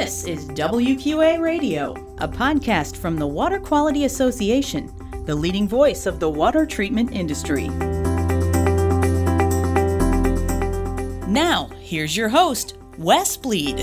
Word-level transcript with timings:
This 0.00 0.24
is 0.24 0.46
WQA 0.46 1.38
Radio, 1.42 1.92
a 2.16 2.26
podcast 2.26 2.96
from 2.96 3.16
the 3.16 3.26
Water 3.26 3.60
Quality 3.60 4.06
Association, 4.06 4.90
the 5.26 5.34
leading 5.34 5.68
voice 5.68 6.06
of 6.06 6.20
the 6.20 6.30
water 6.30 6.64
treatment 6.64 7.12
industry. 7.12 7.68
Now, 11.28 11.68
here's 11.80 12.16
your 12.16 12.30
host, 12.30 12.78
Wes 12.96 13.36
Bleed. 13.36 13.80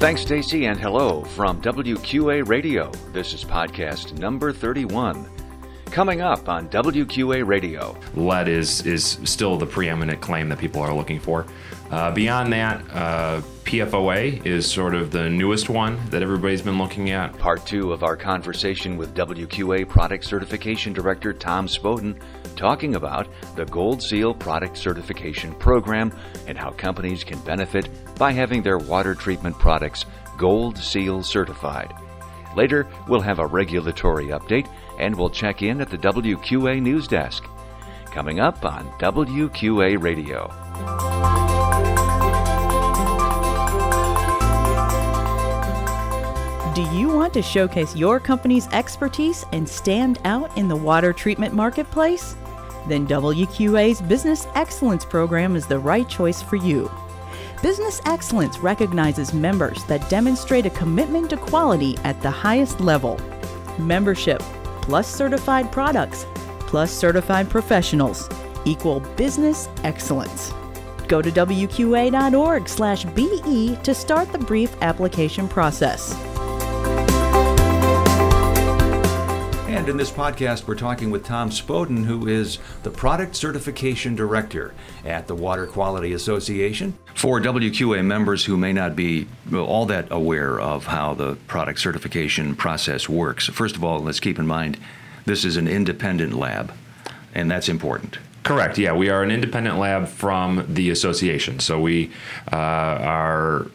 Thanks, 0.00 0.22
Stacy, 0.22 0.64
and 0.64 0.80
hello 0.80 1.22
from 1.24 1.60
WQA 1.60 2.48
Radio. 2.48 2.90
This 3.12 3.34
is 3.34 3.44
podcast 3.44 4.18
number 4.18 4.50
31. 4.50 5.28
Coming 5.98 6.20
up 6.20 6.48
on 6.48 6.68
WQA 6.68 7.44
Radio. 7.44 7.98
Lead 8.14 8.46
is, 8.46 8.86
is 8.86 9.18
still 9.24 9.56
the 9.56 9.66
preeminent 9.66 10.20
claim 10.20 10.48
that 10.48 10.60
people 10.60 10.80
are 10.80 10.94
looking 10.94 11.18
for. 11.18 11.44
Uh, 11.90 12.12
beyond 12.12 12.52
that, 12.52 12.84
uh, 12.92 13.40
PFOA 13.64 14.46
is 14.46 14.70
sort 14.70 14.94
of 14.94 15.10
the 15.10 15.28
newest 15.28 15.68
one 15.68 15.98
that 16.10 16.22
everybody's 16.22 16.62
been 16.62 16.78
looking 16.78 17.10
at. 17.10 17.36
Part 17.36 17.66
two 17.66 17.92
of 17.92 18.04
our 18.04 18.16
conversation 18.16 18.96
with 18.96 19.12
WQA 19.16 19.88
Product 19.88 20.24
Certification 20.24 20.92
Director 20.92 21.32
Tom 21.32 21.66
Spoden, 21.66 22.16
talking 22.54 22.94
about 22.94 23.26
the 23.56 23.64
Gold 23.64 24.00
Seal 24.00 24.32
Product 24.32 24.78
Certification 24.78 25.52
Program 25.56 26.12
and 26.46 26.56
how 26.56 26.70
companies 26.70 27.24
can 27.24 27.40
benefit 27.40 27.88
by 28.14 28.30
having 28.30 28.62
their 28.62 28.78
water 28.78 29.16
treatment 29.16 29.58
products 29.58 30.04
Gold 30.36 30.78
Seal 30.78 31.24
certified. 31.24 31.92
Later, 32.58 32.88
we'll 33.06 33.20
have 33.20 33.38
a 33.38 33.46
regulatory 33.46 34.26
update 34.26 34.68
and 34.98 35.14
we'll 35.14 35.30
check 35.30 35.62
in 35.62 35.80
at 35.80 35.90
the 35.90 35.96
WQA 35.96 36.82
News 36.82 37.06
Desk. 37.06 37.44
Coming 38.06 38.40
up 38.40 38.64
on 38.64 38.84
WQA 38.98 40.02
Radio. 40.02 40.48
Do 46.74 46.82
you 46.96 47.06
want 47.06 47.32
to 47.34 47.42
showcase 47.42 47.94
your 47.94 48.18
company's 48.18 48.66
expertise 48.72 49.44
and 49.52 49.68
stand 49.68 50.18
out 50.24 50.50
in 50.58 50.66
the 50.66 50.74
water 50.74 51.12
treatment 51.12 51.54
marketplace? 51.54 52.34
Then 52.88 53.06
WQA's 53.06 54.02
Business 54.02 54.48
Excellence 54.56 55.04
Program 55.04 55.54
is 55.54 55.68
the 55.68 55.78
right 55.78 56.08
choice 56.08 56.42
for 56.42 56.56
you. 56.56 56.90
Business 57.60 58.00
Excellence 58.06 58.60
recognizes 58.60 59.34
members 59.34 59.82
that 59.86 60.08
demonstrate 60.08 60.64
a 60.64 60.70
commitment 60.70 61.28
to 61.30 61.36
quality 61.36 61.98
at 62.04 62.22
the 62.22 62.30
highest 62.30 62.80
level. 62.80 63.18
Membership 63.80 64.40
plus 64.80 65.12
certified 65.12 65.72
products 65.72 66.24
plus 66.60 66.92
certified 66.92 67.50
professionals 67.50 68.28
equal 68.64 69.00
business 69.16 69.68
excellence. 69.82 70.52
Go 71.08 71.20
to 71.20 71.32
wqa.org/be 71.32 72.16
to 73.82 73.94
start 73.94 74.30
the 74.30 74.38
brief 74.38 74.76
application 74.80 75.48
process. 75.48 76.14
And 79.78 79.88
in 79.88 79.96
this 79.96 80.10
podcast, 80.10 80.66
we're 80.66 80.74
talking 80.74 81.12
with 81.12 81.24
Tom 81.24 81.50
Spoden, 81.50 82.04
who 82.04 82.26
is 82.26 82.58
the 82.82 82.90
Product 82.90 83.36
Certification 83.36 84.16
Director 84.16 84.74
at 85.04 85.28
the 85.28 85.36
Water 85.36 85.68
Quality 85.68 86.12
Association. 86.14 86.98
For 87.14 87.40
WQA 87.40 88.04
members 88.04 88.44
who 88.44 88.56
may 88.56 88.72
not 88.72 88.96
be 88.96 89.28
all 89.54 89.86
that 89.86 90.08
aware 90.10 90.58
of 90.58 90.86
how 90.86 91.14
the 91.14 91.36
product 91.46 91.78
certification 91.78 92.56
process 92.56 93.08
works, 93.08 93.46
first 93.46 93.76
of 93.76 93.84
all, 93.84 94.00
let's 94.00 94.18
keep 94.18 94.40
in 94.40 94.48
mind 94.48 94.78
this 95.26 95.44
is 95.44 95.56
an 95.56 95.68
independent 95.68 96.32
lab, 96.32 96.72
and 97.32 97.48
that's 97.48 97.68
important. 97.68 98.18
Correct. 98.42 98.78
Yeah, 98.78 98.94
we 98.94 99.10
are 99.10 99.22
an 99.22 99.30
independent 99.30 99.78
lab 99.78 100.08
from 100.08 100.66
the 100.68 100.90
association. 100.90 101.60
So 101.60 101.78
we 101.78 102.10
uh, 102.52 102.56
are 102.56 103.70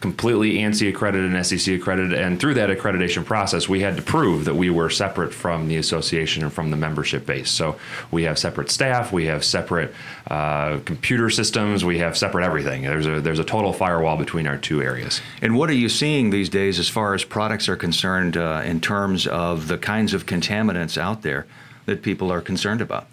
completely 0.00 0.54
ANSI 0.58 0.88
accredited 0.88 1.26
and 1.26 1.36
SCC 1.36 1.76
accredited, 1.76 2.18
and 2.18 2.38
through 2.38 2.54
that 2.54 2.70
accreditation 2.70 3.24
process, 3.24 3.68
we 3.68 3.80
had 3.80 3.96
to 3.96 4.02
prove 4.02 4.44
that 4.44 4.54
we 4.54 4.70
were 4.70 4.90
separate 4.90 5.32
from 5.32 5.68
the 5.68 5.76
association 5.76 6.42
and 6.42 6.52
from 6.52 6.70
the 6.70 6.76
membership 6.76 7.26
base. 7.26 7.50
So 7.50 7.76
we 8.10 8.24
have 8.24 8.38
separate 8.38 8.70
staff, 8.70 9.12
we 9.12 9.26
have 9.26 9.44
separate 9.44 9.94
uh, 10.28 10.78
computer 10.84 11.30
systems, 11.30 11.84
we 11.84 11.98
have 11.98 12.16
separate 12.16 12.44
everything. 12.44 12.82
There's 12.82 13.06
a 13.06 13.20
there's 13.20 13.38
a 13.38 13.44
total 13.44 13.72
firewall 13.72 14.16
between 14.16 14.46
our 14.46 14.58
two 14.58 14.82
areas. 14.82 15.20
And 15.40 15.56
what 15.56 15.70
are 15.70 15.74
you 15.74 15.88
seeing 15.88 16.30
these 16.30 16.48
days 16.48 16.78
as 16.78 16.88
far 16.88 17.14
as 17.14 17.24
products 17.24 17.68
are 17.68 17.76
concerned 17.76 18.36
uh, 18.36 18.62
in 18.64 18.80
terms 18.80 19.26
of 19.26 19.68
the 19.68 19.78
kinds 19.78 20.14
of 20.14 20.26
contaminants 20.26 20.98
out 20.98 21.22
there 21.22 21.46
that 21.86 22.02
people 22.02 22.30
are 22.32 22.40
concerned 22.40 22.80
about? 22.80 23.06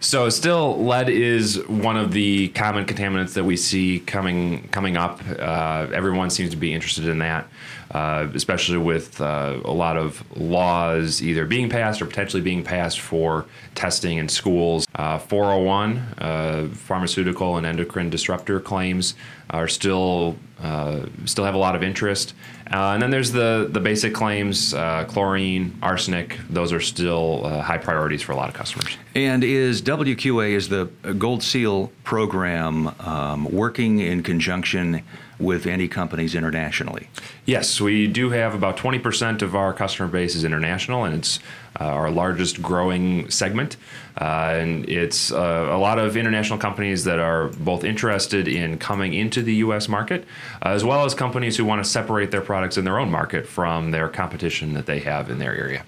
So 0.00 0.28
still, 0.30 0.82
lead 0.84 1.08
is 1.08 1.64
one 1.68 1.96
of 1.96 2.12
the 2.12 2.48
common 2.48 2.86
contaminants 2.86 3.34
that 3.34 3.44
we 3.44 3.56
see 3.56 4.00
coming 4.00 4.66
coming 4.68 4.96
up. 4.96 5.20
Uh, 5.28 5.86
everyone 5.94 6.28
seems 6.28 6.50
to 6.50 6.56
be 6.56 6.74
interested 6.74 7.06
in 7.06 7.18
that, 7.18 7.46
uh, 7.92 8.26
especially 8.34 8.78
with 8.78 9.20
uh, 9.20 9.58
a 9.64 9.72
lot 9.72 9.96
of 9.96 10.24
laws 10.38 11.22
either 11.22 11.44
being 11.44 11.68
passed 11.68 12.00
or 12.00 12.06
potentially 12.06 12.42
being 12.42 12.64
passed 12.64 13.00
for 13.00 13.44
testing 13.74 14.18
in 14.18 14.28
schools. 14.28 14.86
Uh, 14.94 15.18
401 15.18 15.98
uh, 16.18 16.68
pharmaceutical 16.72 17.58
and 17.58 17.66
endocrine 17.66 18.08
disruptor 18.08 18.60
claims 18.60 19.14
are 19.50 19.68
still 19.68 20.36
uh, 20.62 21.04
still 21.26 21.44
have 21.44 21.54
a 21.54 21.58
lot 21.58 21.74
of 21.74 21.82
interest. 21.82 22.34
Uh, 22.72 22.92
and 22.94 23.02
then 23.02 23.10
there's 23.10 23.32
the 23.32 23.68
the 23.70 23.80
basic 23.80 24.14
claims, 24.14 24.72
chlorine, 25.08 25.76
arsenic. 25.82 26.38
Those 26.48 26.72
are 26.72 26.80
still 26.80 27.46
high 27.60 27.76
priorities 27.76 28.22
for 28.22 28.32
a 28.32 28.36
lot 28.36 28.48
of 28.48 28.54
customers. 28.54 28.96
And 29.14 29.44
is 29.44 29.82
WQA 29.82 30.52
is 30.52 30.70
the 30.70 30.86
Gold 31.18 31.42
Seal 31.42 31.92
program 32.04 32.88
um, 33.00 33.44
working 33.44 33.98
in 33.98 34.22
conjunction 34.22 35.02
with 35.42 35.66
any 35.66 35.88
companies 35.88 36.34
internationally? 36.34 37.08
Yes, 37.44 37.80
we 37.80 38.06
do 38.06 38.30
have 38.30 38.54
about 38.54 38.76
20% 38.76 39.42
of 39.42 39.56
our 39.56 39.72
customer 39.72 40.08
base 40.08 40.34
is 40.34 40.44
international, 40.44 41.04
and 41.04 41.14
it's 41.16 41.38
uh, 41.80 41.84
our 41.84 42.10
largest 42.10 42.62
growing 42.62 43.28
segment. 43.30 43.76
Uh, 44.20 44.54
and 44.54 44.88
it's 44.88 45.32
uh, 45.32 45.68
a 45.70 45.78
lot 45.78 45.98
of 45.98 46.16
international 46.16 46.58
companies 46.58 47.04
that 47.04 47.18
are 47.18 47.48
both 47.48 47.82
interested 47.82 48.46
in 48.46 48.78
coming 48.78 49.14
into 49.14 49.42
the 49.42 49.54
U.S. 49.56 49.88
market, 49.88 50.24
uh, 50.64 50.68
as 50.68 50.84
well 50.84 51.04
as 51.04 51.14
companies 51.14 51.56
who 51.56 51.64
want 51.64 51.82
to 51.82 51.90
separate 51.90 52.30
their 52.30 52.42
products 52.42 52.76
in 52.76 52.84
their 52.84 52.98
own 52.98 53.10
market 53.10 53.46
from 53.46 53.90
their 53.90 54.08
competition 54.08 54.74
that 54.74 54.86
they 54.86 55.00
have 55.00 55.30
in 55.30 55.38
their 55.38 55.54
area. 55.54 55.84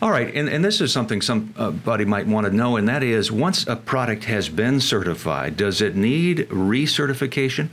All 0.00 0.12
right, 0.12 0.32
and, 0.32 0.48
and 0.48 0.64
this 0.64 0.80
is 0.80 0.92
something 0.92 1.20
somebody 1.20 2.04
might 2.04 2.28
want 2.28 2.46
to 2.46 2.52
know, 2.52 2.76
and 2.76 2.88
that 2.88 3.02
is 3.02 3.32
once 3.32 3.66
a 3.66 3.74
product 3.74 4.24
has 4.24 4.48
been 4.48 4.80
certified, 4.80 5.56
does 5.56 5.80
it 5.80 5.96
need 5.96 6.48
recertification? 6.50 7.68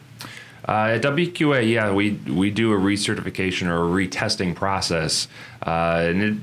Uh, 0.68 0.96
at 0.96 1.02
WQA, 1.04 1.70
yeah, 1.70 1.94
we 1.94 2.12
we 2.12 2.50
do 2.50 2.74
a 2.74 2.78
recertification 2.78 3.68
or 3.68 3.84
a 3.84 4.08
retesting 4.08 4.56
process, 4.56 5.28
uh, 5.66 6.04
and 6.08 6.22
it, 6.24 6.38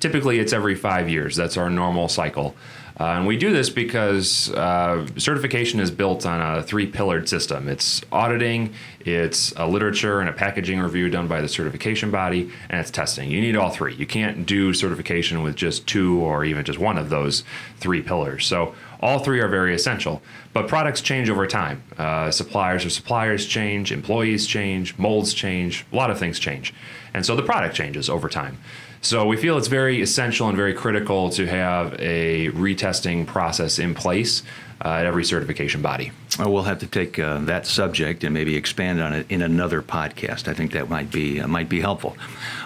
typically 0.00 0.38
it's 0.38 0.52
every 0.52 0.74
five 0.74 1.08
years. 1.08 1.36
That's 1.36 1.56
our 1.56 1.70
normal 1.70 2.08
cycle. 2.08 2.54
Uh, 3.00 3.14
and 3.16 3.26
we 3.26 3.34
do 3.38 3.50
this 3.50 3.70
because 3.70 4.52
uh, 4.52 5.06
certification 5.16 5.80
is 5.80 5.90
built 5.90 6.26
on 6.26 6.58
a 6.58 6.62
three 6.62 6.86
pillared 6.86 7.26
system 7.30 7.66
it's 7.66 8.02
auditing, 8.12 8.74
it's 9.00 9.52
a 9.56 9.66
literature 9.66 10.20
and 10.20 10.28
a 10.28 10.32
packaging 10.34 10.78
review 10.78 11.08
done 11.08 11.26
by 11.26 11.40
the 11.40 11.48
certification 11.48 12.10
body, 12.10 12.50
and 12.68 12.78
it's 12.78 12.90
testing. 12.90 13.30
You 13.30 13.40
need 13.40 13.56
all 13.56 13.70
three. 13.70 13.94
You 13.94 14.06
can't 14.06 14.44
do 14.44 14.74
certification 14.74 15.42
with 15.42 15.56
just 15.56 15.86
two 15.86 16.20
or 16.20 16.44
even 16.44 16.62
just 16.62 16.78
one 16.78 16.98
of 16.98 17.08
those 17.08 17.42
three 17.78 18.02
pillars. 18.02 18.44
So 18.46 18.74
all 19.00 19.20
three 19.20 19.40
are 19.40 19.48
very 19.48 19.74
essential. 19.74 20.20
But 20.52 20.68
products 20.68 21.00
change 21.00 21.30
over 21.30 21.46
time. 21.46 21.82
Uh, 21.96 22.30
suppliers 22.30 22.84
or 22.84 22.90
suppliers 22.90 23.46
change, 23.46 23.92
employees 23.92 24.46
change, 24.46 24.98
molds 24.98 25.32
change, 25.32 25.86
a 25.90 25.96
lot 25.96 26.10
of 26.10 26.18
things 26.18 26.38
change. 26.38 26.74
And 27.14 27.24
so 27.24 27.34
the 27.34 27.42
product 27.42 27.74
changes 27.74 28.10
over 28.10 28.28
time. 28.28 28.58
So 29.02 29.26
we 29.26 29.36
feel 29.38 29.56
it's 29.56 29.68
very 29.68 30.02
essential 30.02 30.48
and 30.48 30.56
very 30.56 30.74
critical 30.74 31.30
to 31.30 31.46
have 31.46 31.94
a 31.98 32.50
retesting 32.50 33.26
process 33.26 33.78
in 33.78 33.94
place 33.94 34.42
uh, 34.84 34.88
at 34.88 35.06
every 35.06 35.24
certification 35.24 35.80
body. 35.80 36.12
Well, 36.38 36.52
we'll 36.52 36.62
have 36.64 36.78
to 36.80 36.86
take 36.86 37.18
uh, 37.18 37.38
that 37.40 37.66
subject 37.66 38.24
and 38.24 38.34
maybe 38.34 38.56
expand 38.56 39.00
on 39.00 39.14
it 39.14 39.26
in 39.30 39.42
another 39.42 39.82
podcast. 39.82 40.48
I 40.48 40.54
think 40.54 40.72
that 40.72 40.90
might 40.90 41.10
be 41.10 41.40
uh, 41.40 41.48
might 41.48 41.68
be 41.68 41.80
helpful. 41.80 42.16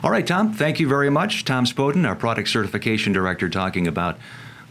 All 0.03 0.11
right, 0.11 0.27
Tom. 0.27 0.53
Thank 0.53 0.81
you 0.81 0.89
very 0.89 1.11
much, 1.11 1.45
Tom 1.45 1.67
Spoden, 1.67 2.07
our 2.07 2.17
product 2.17 2.49
certification 2.49 3.13
director, 3.13 3.49
talking 3.49 3.87
about 3.87 4.19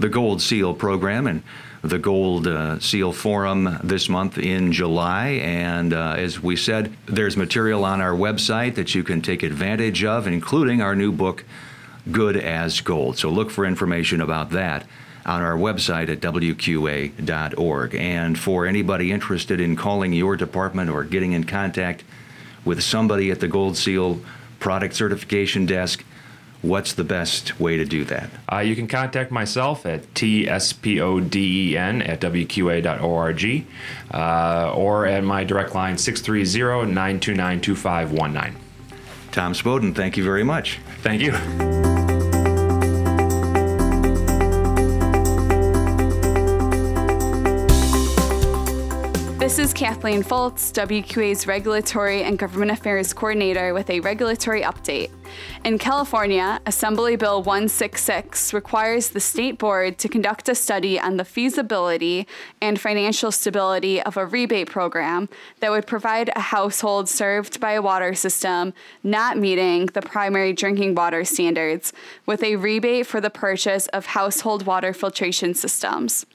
the 0.03 0.09
Gold 0.09 0.41
Seal 0.41 0.73
program 0.73 1.27
and 1.27 1.43
the 1.81 1.97
Gold 1.97 2.45
uh, 2.45 2.77
Seal 2.81 3.13
Forum 3.13 3.79
this 3.85 4.09
month 4.09 4.37
in 4.37 4.73
July. 4.73 5.39
And 5.41 5.93
uh, 5.93 6.15
as 6.17 6.43
we 6.43 6.57
said, 6.57 6.93
there's 7.05 7.37
material 7.37 7.85
on 7.85 8.01
our 8.01 8.11
website 8.11 8.75
that 8.75 8.93
you 8.93 9.05
can 9.05 9.21
take 9.21 9.43
advantage 9.43 10.03
of, 10.03 10.27
including 10.27 10.81
our 10.81 10.93
new 10.93 11.13
book, 11.13 11.45
Good 12.11 12.35
as 12.35 12.81
Gold. 12.81 13.17
So 13.17 13.29
look 13.29 13.49
for 13.49 13.65
information 13.65 14.19
about 14.19 14.49
that 14.49 14.85
on 15.25 15.41
our 15.41 15.55
website 15.55 16.09
at 16.09 16.19
wqa.org. 16.19 17.95
And 17.95 18.37
for 18.37 18.65
anybody 18.65 19.09
interested 19.09 19.61
in 19.61 19.77
calling 19.77 20.11
your 20.11 20.35
department 20.35 20.89
or 20.89 21.05
getting 21.05 21.31
in 21.31 21.45
contact 21.45 22.03
with 22.65 22.83
somebody 22.83 23.31
at 23.31 23.39
the 23.39 23.47
Gold 23.47 23.77
Seal 23.77 24.19
Product 24.59 24.93
Certification 24.93 25.65
Desk, 25.65 26.03
what's 26.63 26.93
the 26.93 27.03
best 27.03 27.59
way 27.59 27.77
to 27.77 27.85
do 27.85 28.03
that? 28.05 28.31
Uh, 28.51 28.59
you 28.59 28.75
can 28.75 28.87
contact 28.87 29.29
myself 29.29 29.85
at 29.85 30.11
tspoden 30.15 32.07
at 32.07 32.19
wqa.org 32.21 33.65
uh, 34.11 34.73
or 34.73 35.05
at 35.05 35.23
my 35.23 35.43
direct 35.43 35.75
line 35.75 35.97
630 35.97 36.91
929 36.91 37.61
2519. 37.61 38.59
Tom 39.31 39.53
Spoden, 39.53 39.95
thank 39.95 40.17
you 40.17 40.23
very 40.23 40.43
much. 40.43 40.79
Thank 41.01 41.21
you. 41.21 41.82
This 49.43 49.59
is 49.59 49.73
Kathleen 49.73 50.23
Foltz, 50.23 50.71
WQA's 50.71 51.45
Regulatory 51.47 52.23
and 52.23 52.39
Government 52.39 52.71
Affairs 52.71 53.11
Coordinator, 53.11 53.73
with 53.73 53.89
a 53.89 53.99
regulatory 53.99 54.61
update. 54.61 55.11
In 55.65 55.77
California, 55.77 56.61
Assembly 56.65 57.17
Bill 57.17 57.43
166 57.43 58.53
requires 58.53 59.09
the 59.09 59.19
state 59.19 59.57
board 59.57 59.97
to 59.97 60.07
conduct 60.07 60.47
a 60.47 60.55
study 60.55 60.97
on 60.97 61.17
the 61.17 61.25
feasibility 61.25 62.25
and 62.61 62.79
financial 62.79 63.33
stability 63.33 64.01
of 64.03 64.15
a 64.15 64.25
rebate 64.25 64.69
program 64.69 65.27
that 65.59 65.71
would 65.71 65.87
provide 65.87 66.31
a 66.37 66.39
household 66.39 67.09
served 67.09 67.59
by 67.59 67.73
a 67.73 67.81
water 67.81 68.13
system 68.13 68.73
not 69.03 69.37
meeting 69.37 69.87
the 69.87 70.01
primary 70.01 70.53
drinking 70.53 70.95
water 70.95 71.25
standards 71.25 71.91
with 72.25 72.41
a 72.43 72.55
rebate 72.55 73.05
for 73.05 73.19
the 73.19 73.29
purchase 73.29 73.87
of 73.87 74.05
household 74.05 74.65
water 74.65 74.93
filtration 74.93 75.53
systems. 75.53 76.25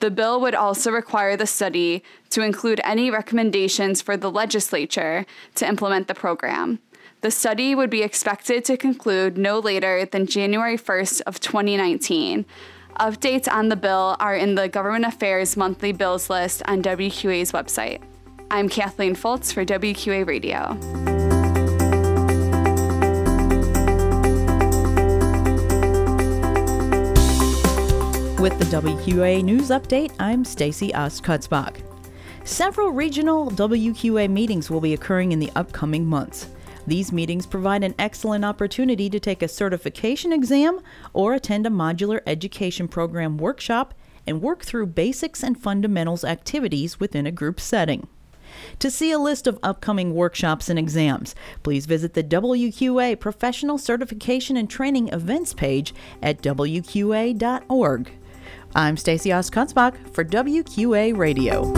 The 0.00 0.10
bill 0.10 0.40
would 0.40 0.54
also 0.54 0.90
require 0.90 1.36
the 1.36 1.46
study 1.46 2.02
to 2.30 2.42
include 2.42 2.80
any 2.84 3.10
recommendations 3.10 4.02
for 4.02 4.16
the 4.16 4.30
legislature 4.30 5.26
to 5.56 5.68
implement 5.68 6.08
the 6.08 6.14
program. 6.14 6.80
The 7.20 7.30
study 7.30 7.74
would 7.74 7.90
be 7.90 8.02
expected 8.02 8.64
to 8.66 8.76
conclude 8.76 9.38
no 9.38 9.58
later 9.58 10.04
than 10.04 10.26
January 10.26 10.76
1st 10.76 11.22
of 11.22 11.40
2019. 11.40 12.44
Updates 13.00 13.50
on 13.50 13.70
the 13.70 13.76
bill 13.76 14.16
are 14.20 14.36
in 14.36 14.54
the 14.54 14.68
Government 14.68 15.06
Affairs 15.06 15.56
monthly 15.56 15.92
bills 15.92 16.28
list 16.28 16.62
on 16.66 16.82
WQA's 16.82 17.52
website. 17.52 18.02
I'm 18.50 18.68
Kathleen 18.68 19.16
Foltz 19.16 19.52
for 19.52 19.64
WQA 19.64 20.26
Radio. 20.26 21.13
With 28.44 28.58
the 28.58 28.76
WQA 28.76 29.42
News 29.42 29.70
Update, 29.70 30.12
I'm 30.20 30.44
Stacy 30.44 30.90
Ostkutzbach. 30.90 31.80
Several 32.44 32.90
regional 32.90 33.50
WQA 33.50 34.28
meetings 34.28 34.70
will 34.70 34.82
be 34.82 34.92
occurring 34.92 35.32
in 35.32 35.38
the 35.38 35.50
upcoming 35.56 36.04
months. 36.04 36.48
These 36.86 37.10
meetings 37.10 37.46
provide 37.46 37.82
an 37.82 37.94
excellent 37.98 38.44
opportunity 38.44 39.08
to 39.08 39.18
take 39.18 39.42
a 39.42 39.48
certification 39.48 40.30
exam 40.30 40.80
or 41.14 41.32
attend 41.32 41.66
a 41.66 41.70
modular 41.70 42.20
education 42.26 42.86
program 42.86 43.38
workshop 43.38 43.94
and 44.26 44.42
work 44.42 44.62
through 44.62 44.88
basics 44.88 45.42
and 45.42 45.58
fundamentals 45.58 46.22
activities 46.22 47.00
within 47.00 47.26
a 47.26 47.32
group 47.32 47.58
setting. 47.58 48.08
To 48.80 48.90
see 48.90 49.10
a 49.10 49.18
list 49.18 49.46
of 49.46 49.58
upcoming 49.62 50.14
workshops 50.14 50.68
and 50.68 50.78
exams, 50.78 51.34
please 51.62 51.86
visit 51.86 52.12
the 52.12 52.22
WQA 52.22 53.18
Professional 53.18 53.78
Certification 53.78 54.58
and 54.58 54.68
Training 54.68 55.08
Events 55.08 55.54
page 55.54 55.94
at 56.22 56.42
wqa.org. 56.42 58.10
I'm 58.76 58.96
Stacy 58.96 59.30
Ostkutzbach 59.30 59.94
for 60.12 60.24
WQA 60.24 61.16
Radio. 61.16 61.72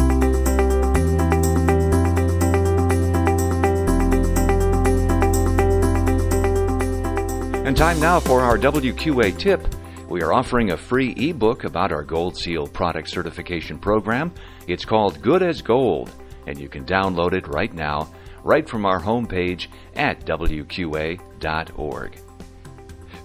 And 7.66 7.76
time 7.76 8.00
now 8.00 8.18
for 8.18 8.40
our 8.40 8.56
WQA 8.56 9.36
tip. 9.38 9.66
We 10.08 10.22
are 10.22 10.32
offering 10.32 10.70
a 10.70 10.76
free 10.76 11.12
ebook 11.18 11.64
about 11.64 11.92
our 11.92 12.02
Gold 12.02 12.38
Seal 12.38 12.66
product 12.66 13.10
certification 13.10 13.78
program. 13.78 14.32
It's 14.66 14.86
called 14.86 15.20
Good 15.20 15.42
as 15.42 15.60
Gold, 15.60 16.10
and 16.46 16.58
you 16.58 16.68
can 16.70 16.86
download 16.86 17.34
it 17.34 17.46
right 17.48 17.74
now, 17.74 18.10
right 18.42 18.66
from 18.66 18.86
our 18.86 19.00
homepage 19.00 19.66
at 19.96 20.24
WQA.org. 20.24 22.18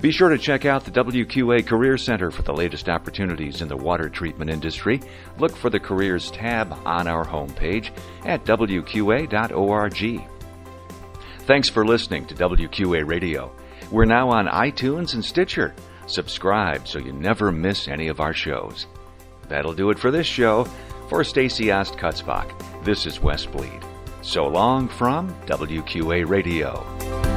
Be 0.01 0.09
sure 0.09 0.29
to 0.29 0.37
check 0.39 0.65
out 0.65 0.83
the 0.83 0.91
WQA 0.91 1.67
Career 1.67 1.95
Center 1.95 2.31
for 2.31 2.41
the 2.41 2.53
latest 2.53 2.89
opportunities 2.89 3.61
in 3.61 3.67
the 3.67 3.77
water 3.77 4.09
treatment 4.09 4.49
industry. 4.49 4.99
Look 5.37 5.55
for 5.55 5.69
the 5.69 5.79
Careers 5.79 6.31
tab 6.31 6.73
on 6.85 7.07
our 7.07 7.23
homepage 7.23 7.91
at 8.25 8.43
WQA.org. 8.43 10.27
Thanks 11.41 11.69
for 11.69 11.85
listening 11.85 12.25
to 12.25 12.33
WQA 12.33 13.05
Radio. 13.07 13.51
We're 13.91 14.05
now 14.05 14.29
on 14.29 14.47
iTunes 14.47 15.13
and 15.13 15.23
Stitcher. 15.23 15.75
Subscribe 16.07 16.87
so 16.87 16.97
you 16.97 17.13
never 17.13 17.51
miss 17.51 17.87
any 17.87 18.07
of 18.07 18.19
our 18.19 18.33
shows. 18.33 18.87
That'll 19.49 19.73
do 19.73 19.91
it 19.91 19.99
for 19.99 20.09
this 20.09 20.27
show. 20.27 20.63
For 21.09 21.23
Stacy 21.23 21.65
Ostkutzbach, 21.65 22.83
this 22.83 23.05
is 23.05 23.19
Wes 23.19 23.45
Bleed. 23.45 23.81
So 24.23 24.47
long 24.47 24.87
from 24.87 25.29
WQA 25.45 26.27
Radio. 26.27 27.30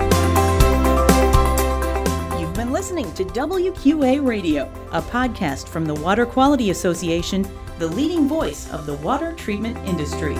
Listening 2.85 3.15
to 3.15 3.25
WQA 3.25 4.23
Radio, 4.23 4.71
a 4.93 5.01
podcast 5.01 5.69
from 5.69 5.87
the 5.87 5.95
Water 5.95 6.27
Quality 6.27 6.69
Association, 6.69 7.49
the 7.79 7.87
leading 7.87 8.29
voice 8.29 8.71
of 8.71 8.85
the 8.85 8.93
water 8.97 9.33
treatment 9.33 9.79
industry. 9.89 10.35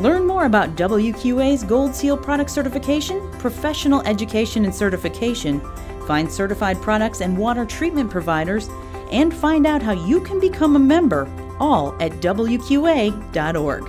Learn 0.00 0.26
more 0.26 0.46
about 0.46 0.76
WQA's 0.76 1.62
Gold 1.62 1.94
Seal 1.94 2.16
product 2.16 2.48
certification, 2.48 3.30
professional 3.32 4.00
education 4.06 4.64
and 4.64 4.74
certification, 4.74 5.60
find 6.06 6.32
certified 6.32 6.80
products 6.80 7.20
and 7.20 7.36
water 7.36 7.66
treatment 7.66 8.10
providers, 8.10 8.70
and 9.12 9.34
find 9.34 9.66
out 9.66 9.82
how 9.82 9.92
you 9.92 10.22
can 10.22 10.40
become 10.40 10.74
a 10.74 10.78
member, 10.78 11.28
all 11.60 11.94
at 12.00 12.12
WQA.org. 12.12 13.84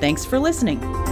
Thanks 0.00 0.24
for 0.24 0.40
listening. 0.40 1.03